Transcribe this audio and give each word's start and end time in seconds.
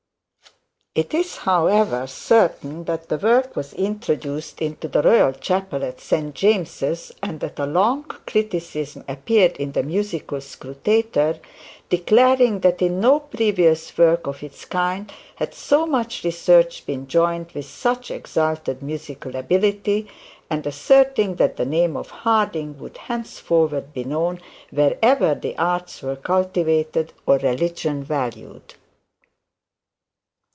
It 0.93 1.13
is, 1.13 1.37
however, 1.37 2.05
certain 2.05 2.83
that 2.83 3.07
the 3.07 3.17
work 3.17 3.55
was 3.55 3.71
introduced 3.75 4.61
into 4.61 4.89
the 4.89 5.01
Royal 5.01 5.31
Chapel 5.31 5.85
at 5.85 6.01
St 6.01 6.35
James's, 6.35 7.13
and 7.23 7.39
that 7.39 7.57
a 7.59 7.65
long 7.65 8.03
criticism 8.03 9.05
appeared 9.07 9.55
in 9.55 9.71
the 9.71 9.83
Musical 9.83 10.39
Scrutator, 10.39 11.39
declaring 11.87 12.59
that 12.59 12.81
in 12.81 12.99
no 12.99 13.21
previous 13.21 13.97
work 13.97 14.27
of 14.27 14.43
its 14.43 14.65
kind 14.65 15.09
had 15.37 15.53
so 15.53 15.85
much 15.85 16.25
research 16.25 16.85
been 16.85 17.07
joined 17.07 17.53
with 17.53 17.65
such 17.67 18.11
exalted 18.11 18.83
musical 18.83 19.37
ability, 19.37 20.09
and 20.49 20.67
asserting 20.67 21.35
that 21.35 21.55
the 21.55 21.63
name 21.65 21.95
of 21.95 22.09
Harding 22.09 22.77
would 22.79 22.97
henceforward 22.97 23.93
be 23.93 24.03
known 24.03 24.41
wherever 24.71 25.35
the 25.35 25.57
Arts 25.57 26.01
were 26.01 26.17
cultivated, 26.17 27.13
or 27.25 27.37
Religion 27.37 28.03
valued. 28.03 28.73